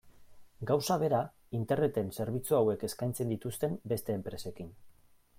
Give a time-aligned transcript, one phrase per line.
[0.69, 1.17] Gauza bera
[1.57, 4.73] Interneten zerbitzu hauek eskaintzen dituzten beste enpresekin.